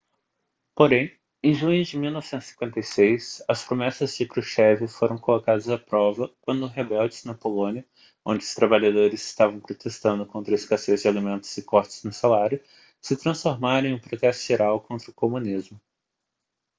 porém 0.73 1.15
em 1.43 1.53
junho 1.53 1.83
de 1.85 1.95
1956 1.95 3.43
as 3.47 3.63
promessas 3.63 4.17
de 4.17 4.27
krushchev 4.27 4.87
foram 4.87 5.15
colocadas 5.15 5.69
à 5.69 5.77
prova 5.77 6.33
quando 6.41 6.65
rebeldes 6.65 7.23
na 7.23 7.35
polônia 7.35 7.85
onde 8.25 8.43
os 8.43 8.55
trabalhadores 8.55 9.23
estavam 9.23 9.59
protestando 9.59 10.25
contra 10.25 10.53
a 10.55 10.55
escassez 10.55 11.03
de 11.03 11.07
alimentos 11.07 11.55
e 11.55 11.61
cortes 11.61 12.03
no 12.03 12.11
salário 12.11 12.59
se 12.99 13.15
transformaram 13.15 13.89
em 13.89 13.93
um 13.93 13.99
protesto 13.99 14.43
geral 14.43 14.81
contra 14.81 15.11
o 15.11 15.13
comunismo 15.13 15.79